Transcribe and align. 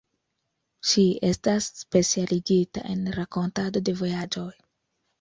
Ŝi 0.91 1.03
estas 1.29 1.69
specialigita 1.83 2.87
en 2.95 3.07
rakontado 3.21 3.87
de 3.91 3.99
vojaĝoj. 4.05 4.53